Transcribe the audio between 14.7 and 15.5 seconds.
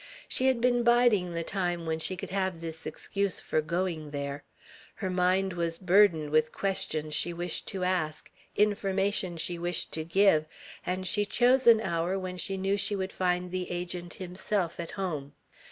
at home.